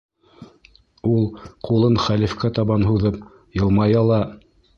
[1.15, 1.27] Ул,
[1.67, 3.21] ҡулын хәлифкә табан һуҙып,
[3.61, 4.21] йылмая ла: